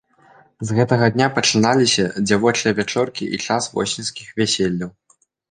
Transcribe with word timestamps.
З 0.69 0.77
гэтага 0.77 1.09
дня 1.17 1.27
пачыналіся 1.35 2.05
дзявочыя 2.27 2.71
вячоркі 2.81 3.29
і 3.37 3.41
час 3.45 3.69
восеньскіх 3.77 4.35
вяселляў. 4.43 4.91